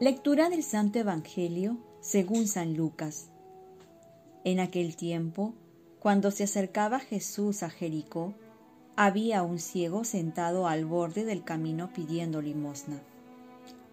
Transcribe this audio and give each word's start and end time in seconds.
Lectura 0.00 0.48
del 0.48 0.62
Santo 0.62 1.00
Evangelio 1.00 1.76
según 2.00 2.46
San 2.46 2.76
Lucas. 2.76 3.30
En 4.44 4.60
aquel 4.60 4.94
tiempo, 4.94 5.54
cuando 5.98 6.30
se 6.30 6.44
acercaba 6.44 7.00
Jesús 7.00 7.64
a 7.64 7.68
Jericó, 7.68 8.32
había 8.94 9.42
un 9.42 9.58
ciego 9.58 10.04
sentado 10.04 10.68
al 10.68 10.84
borde 10.84 11.24
del 11.24 11.42
camino 11.42 11.92
pidiendo 11.92 12.40
limosna. 12.40 13.02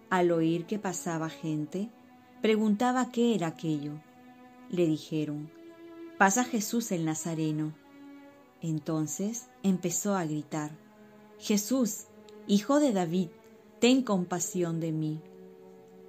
Al 0.08 0.30
oír 0.30 0.66
que 0.66 0.78
pasaba 0.78 1.28
gente, 1.28 1.88
preguntaba 2.40 3.10
qué 3.10 3.34
era 3.34 3.48
aquello. 3.48 3.94
Le 4.70 4.86
dijeron, 4.86 5.50
pasa 6.18 6.44
Jesús 6.44 6.92
el 6.92 7.04
Nazareno. 7.04 7.74
Entonces 8.62 9.48
empezó 9.64 10.14
a 10.14 10.24
gritar, 10.24 10.70
Jesús, 11.40 12.04
hijo 12.46 12.78
de 12.78 12.92
David, 12.92 13.30
ten 13.80 14.02
compasión 14.02 14.78
de 14.78 14.92
mí. 14.92 15.20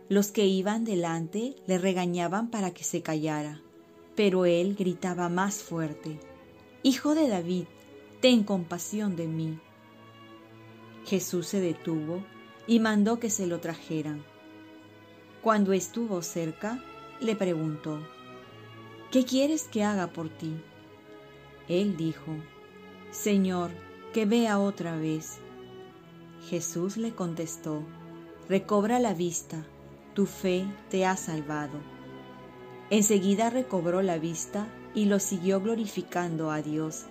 Los 0.10 0.32
que 0.32 0.46
iban 0.46 0.86
delante 0.86 1.56
le 1.68 1.78
regañaban 1.78 2.50
para 2.50 2.72
que 2.72 2.86
se 2.86 3.02
callara, 3.02 3.62
pero 4.16 4.46
él 4.46 4.76
gritaba 4.76 5.28
más 5.28 5.62
fuerte, 5.62 6.20
Hijo 6.82 7.16
de 7.16 7.28
David, 7.28 7.66
ten 8.22 8.46
compasión 8.46 9.18
de 9.18 9.28
mí. 9.28 9.60
Jesús 11.06 11.48
se 11.48 11.60
detuvo 11.60 12.24
y 12.68 12.80
mandó 12.80 13.20
que 13.20 13.30
se 13.30 13.48
lo 13.48 13.60
trajeran. 13.60 14.24
Cuando 15.42 15.74
estuvo 15.74 16.22
cerca, 16.22 16.82
le 17.20 17.36
preguntó, 17.36 18.00
¿Qué 19.12 19.26
quieres 19.26 19.64
que 19.66 19.84
haga 19.84 20.08
por 20.08 20.30
ti? 20.30 20.54
Él 21.68 21.98
dijo, 21.98 22.32
Señor, 23.12 23.72
que 24.14 24.26
vea 24.26 24.60
otra 24.60 24.96
vez. 24.96 25.40
Jesús 26.50 26.96
le 26.96 27.12
contestó, 27.12 27.84
Recobra 28.48 29.00
la 29.00 29.14
vista 29.14 29.66
tu 30.18 30.26
fe 30.26 30.66
te 30.90 31.06
ha 31.06 31.16
salvado. 31.16 31.78
Enseguida 32.90 33.52
recobró 33.52 34.02
la 34.02 34.18
vista 34.18 34.66
y 34.96 35.06
lo 35.06 35.20
siguió 35.20 35.62
glorificando 35.62 36.50
a 36.50 36.64
Dios, 36.64 37.06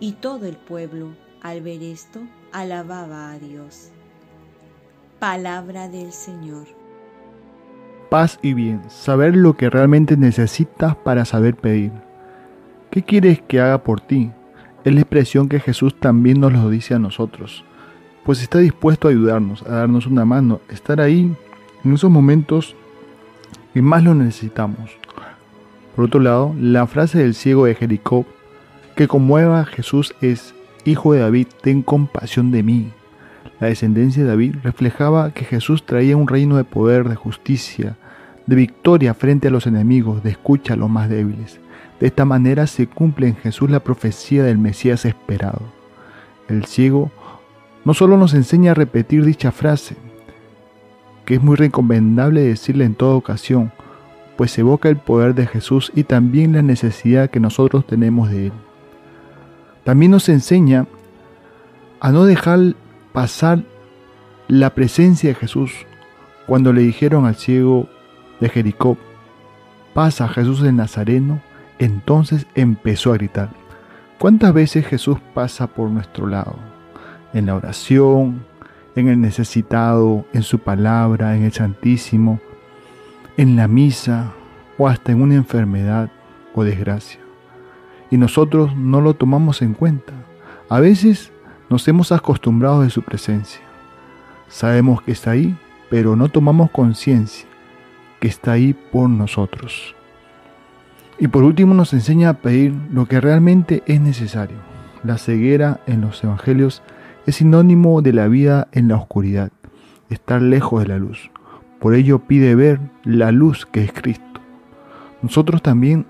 y 0.00 0.12
todo 0.12 0.44
el 0.44 0.58
pueblo, 0.58 1.16
al 1.40 1.62
ver 1.62 1.82
esto, 1.82 2.20
alababa 2.52 3.32
a 3.32 3.38
Dios. 3.38 3.90
Palabra 5.18 5.88
del 5.88 6.12
Señor. 6.12 6.66
Paz 8.10 8.38
y 8.42 8.52
bien, 8.52 8.82
saber 8.90 9.34
lo 9.34 9.56
que 9.56 9.70
realmente 9.70 10.18
necesitas 10.18 10.94
para 10.94 11.24
saber 11.24 11.56
pedir. 11.56 11.92
¿Qué 12.90 13.02
quieres 13.02 13.40
que 13.40 13.62
haga 13.62 13.82
por 13.82 14.02
ti? 14.02 14.30
Es 14.84 14.92
la 14.92 15.00
expresión 15.00 15.48
que 15.48 15.58
Jesús 15.58 15.98
también 15.98 16.38
nos 16.38 16.52
lo 16.52 16.68
dice 16.68 16.92
a 16.92 16.98
nosotros, 16.98 17.64
pues 18.26 18.42
está 18.42 18.58
dispuesto 18.58 19.08
a 19.08 19.10
ayudarnos, 19.10 19.62
a 19.62 19.76
darnos 19.76 20.06
una 20.06 20.26
mano, 20.26 20.60
estar 20.68 21.00
ahí 21.00 21.34
en 21.84 21.94
esos 21.94 22.10
momentos 22.10 22.76
que 23.74 23.82
más 23.82 24.02
lo 24.02 24.14
necesitamos. 24.14 24.90
Por 25.96 26.06
otro 26.06 26.20
lado, 26.20 26.54
la 26.58 26.86
frase 26.86 27.18
del 27.18 27.34
ciego 27.34 27.66
de 27.66 27.74
Jericó 27.74 28.26
que 28.96 29.08
conmueva 29.08 29.60
a 29.60 29.64
Jesús 29.64 30.14
es, 30.20 30.54
Hijo 30.84 31.12
de 31.12 31.20
David, 31.20 31.46
ten 31.62 31.82
compasión 31.82 32.50
de 32.50 32.62
mí. 32.62 32.92
La 33.60 33.68
descendencia 33.68 34.22
de 34.22 34.28
David 34.28 34.56
reflejaba 34.62 35.32
que 35.32 35.44
Jesús 35.44 35.86
traía 35.86 36.16
un 36.16 36.26
reino 36.26 36.56
de 36.56 36.64
poder, 36.64 37.08
de 37.08 37.14
justicia, 37.14 37.96
de 38.46 38.56
victoria 38.56 39.14
frente 39.14 39.48
a 39.48 39.50
los 39.50 39.66
enemigos, 39.66 40.22
de 40.22 40.30
escucha 40.30 40.74
a 40.74 40.76
los 40.76 40.90
más 40.90 41.08
débiles. 41.08 41.60
De 42.00 42.08
esta 42.08 42.24
manera 42.24 42.66
se 42.66 42.88
cumple 42.88 43.28
en 43.28 43.36
Jesús 43.36 43.70
la 43.70 43.80
profecía 43.80 44.42
del 44.42 44.58
Mesías 44.58 45.04
esperado. 45.04 45.62
El 46.48 46.64
ciego 46.64 47.12
no 47.84 47.94
solo 47.94 48.16
nos 48.16 48.34
enseña 48.34 48.72
a 48.72 48.74
repetir 48.74 49.24
dicha 49.24 49.52
frase, 49.52 49.96
que 51.24 51.34
es 51.34 51.42
muy 51.42 51.56
recomendable 51.56 52.42
decirle 52.42 52.84
en 52.84 52.94
toda 52.94 53.14
ocasión, 53.14 53.72
pues 54.36 54.56
evoca 54.58 54.88
el 54.88 54.96
poder 54.96 55.34
de 55.34 55.46
Jesús 55.46 55.92
y 55.94 56.04
también 56.04 56.52
la 56.52 56.62
necesidad 56.62 57.30
que 57.30 57.40
nosotros 57.40 57.86
tenemos 57.86 58.30
de 58.30 58.46
Él. 58.46 58.52
También 59.84 60.10
nos 60.10 60.28
enseña 60.28 60.86
a 62.00 62.10
no 62.12 62.24
dejar 62.24 62.74
pasar 63.12 63.62
la 64.48 64.74
presencia 64.74 65.30
de 65.30 65.34
Jesús 65.34 65.72
cuando 66.46 66.72
le 66.72 66.82
dijeron 66.82 67.26
al 67.26 67.36
ciego 67.36 67.88
de 68.40 68.48
Jericó, 68.48 68.96
pasa 69.94 70.28
Jesús 70.28 70.62
el 70.62 70.76
Nazareno, 70.76 71.40
entonces 71.78 72.46
empezó 72.54 73.12
a 73.12 73.16
gritar. 73.16 73.50
¿Cuántas 74.18 74.52
veces 74.52 74.86
Jesús 74.86 75.18
pasa 75.34 75.66
por 75.66 75.90
nuestro 75.90 76.26
lado? 76.26 76.56
En 77.32 77.46
la 77.46 77.54
oración, 77.54 78.44
en 78.94 79.08
el 79.08 79.20
necesitado, 79.20 80.24
en 80.32 80.42
su 80.42 80.58
palabra, 80.58 81.36
en 81.36 81.44
el 81.44 81.52
Santísimo, 81.52 82.40
en 83.36 83.56
la 83.56 83.68
misa 83.68 84.32
o 84.78 84.88
hasta 84.88 85.12
en 85.12 85.22
una 85.22 85.34
enfermedad 85.34 86.10
o 86.54 86.64
desgracia. 86.64 87.20
Y 88.10 88.18
nosotros 88.18 88.76
no 88.76 89.00
lo 89.00 89.14
tomamos 89.14 89.62
en 89.62 89.74
cuenta. 89.74 90.12
A 90.68 90.80
veces 90.80 91.32
nos 91.70 91.86
hemos 91.88 92.12
acostumbrado 92.12 92.82
de 92.82 92.90
su 92.90 93.02
presencia. 93.02 93.62
Sabemos 94.48 95.00
que 95.02 95.12
está 95.12 95.30
ahí, 95.30 95.56
pero 95.88 96.16
no 96.16 96.28
tomamos 96.28 96.70
conciencia 96.70 97.46
que 98.20 98.28
está 98.28 98.52
ahí 98.52 98.74
por 98.74 99.08
nosotros. 99.08 99.94
Y 101.18 101.28
por 101.28 101.44
último 101.44 101.74
nos 101.74 101.92
enseña 101.92 102.28
a 102.28 102.34
pedir 102.34 102.74
lo 102.92 103.06
que 103.06 103.20
realmente 103.20 103.82
es 103.86 104.00
necesario. 104.00 104.58
La 105.04 105.18
ceguera 105.18 105.80
en 105.86 106.02
los 106.02 106.22
evangelios 106.22 106.82
es 107.26 107.36
sinónimo 107.36 108.02
de 108.02 108.12
la 108.12 108.28
vida 108.28 108.68
en 108.72 108.88
la 108.88 108.96
oscuridad, 108.96 109.52
estar 110.10 110.42
lejos 110.42 110.82
de 110.82 110.88
la 110.88 110.98
luz. 110.98 111.30
Por 111.80 111.94
ello 111.94 112.20
pide 112.20 112.54
ver 112.54 112.80
la 113.04 113.32
luz 113.32 113.66
que 113.66 113.84
es 113.84 113.92
Cristo. 113.92 114.40
Nosotros 115.22 115.62
también, 115.62 116.06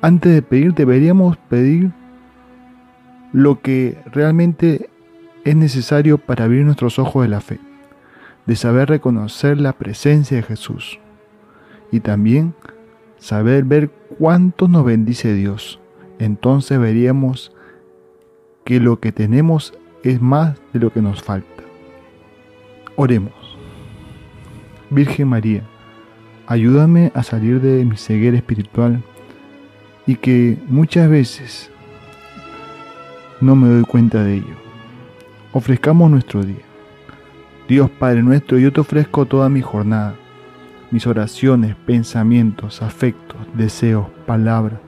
antes 0.00 0.32
de 0.32 0.42
pedir, 0.42 0.74
deberíamos 0.74 1.36
pedir 1.36 1.92
lo 3.32 3.60
que 3.60 3.98
realmente 4.06 4.90
es 5.44 5.56
necesario 5.56 6.18
para 6.18 6.44
abrir 6.44 6.64
nuestros 6.64 6.98
ojos 6.98 7.22
de 7.22 7.28
la 7.28 7.40
fe, 7.40 7.60
de 8.46 8.56
saber 8.56 8.88
reconocer 8.88 9.60
la 9.60 9.72
presencia 9.72 10.36
de 10.36 10.42
Jesús 10.42 10.98
y 11.90 12.00
también 12.00 12.54
saber 13.18 13.64
ver 13.64 13.90
cuánto 14.18 14.68
nos 14.68 14.84
bendice 14.84 15.34
Dios. 15.34 15.80
Entonces 16.18 16.78
veríamos 16.78 17.52
que 18.64 18.80
lo 18.80 19.00
que 19.00 19.12
tenemos 19.12 19.74
es 20.02 20.20
más 20.20 20.58
de 20.72 20.80
lo 20.80 20.92
que 20.92 21.02
nos 21.02 21.22
falta. 21.22 21.62
Oremos. 22.96 23.32
Virgen 24.90 25.28
María, 25.28 25.62
ayúdame 26.46 27.12
a 27.14 27.22
salir 27.22 27.60
de 27.60 27.84
mi 27.84 27.96
ceguera 27.96 28.36
espiritual 28.36 29.02
y 30.06 30.16
que 30.16 30.56
muchas 30.68 31.10
veces 31.10 31.70
no 33.40 33.54
me 33.54 33.68
doy 33.68 33.82
cuenta 33.82 34.22
de 34.22 34.36
ello. 34.36 34.56
Ofrezcamos 35.52 36.10
nuestro 36.10 36.42
día. 36.42 36.64
Dios 37.68 37.90
Padre 37.90 38.22
nuestro, 38.22 38.58
yo 38.58 38.72
te 38.72 38.80
ofrezco 38.80 39.26
toda 39.26 39.50
mi 39.50 39.60
jornada, 39.60 40.14
mis 40.90 41.06
oraciones, 41.06 41.76
pensamientos, 41.76 42.80
afectos, 42.80 43.36
deseos, 43.54 44.06
palabras 44.26 44.87